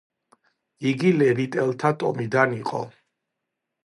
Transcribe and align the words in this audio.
იგი 0.91 1.11
ლევიტელთა 1.17 1.91
ტომიდან 2.03 2.57
იყო. 2.61 2.81